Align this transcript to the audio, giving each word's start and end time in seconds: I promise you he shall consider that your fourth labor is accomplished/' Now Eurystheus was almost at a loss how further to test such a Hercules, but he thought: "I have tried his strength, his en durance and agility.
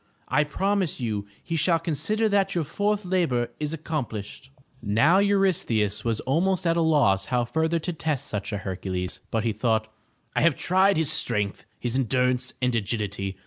I 0.29 0.43
promise 0.43 0.99
you 0.99 1.27
he 1.43 1.55
shall 1.55 1.77
consider 1.77 2.27
that 2.27 2.55
your 2.55 2.63
fourth 2.63 3.05
labor 3.05 3.49
is 3.59 3.71
accomplished/' 3.75 4.49
Now 4.81 5.19
Eurystheus 5.19 6.03
was 6.03 6.21
almost 6.21 6.65
at 6.65 6.75
a 6.75 6.81
loss 6.81 7.27
how 7.27 7.45
further 7.45 7.77
to 7.77 7.93
test 7.93 8.25
such 8.25 8.51
a 8.51 8.57
Hercules, 8.57 9.19
but 9.29 9.43
he 9.43 9.53
thought: 9.53 9.93
"I 10.35 10.41
have 10.41 10.55
tried 10.55 10.97
his 10.97 11.11
strength, 11.11 11.67
his 11.79 11.95
en 11.95 12.05
durance 12.05 12.51
and 12.63 12.73
agility. 12.75 13.37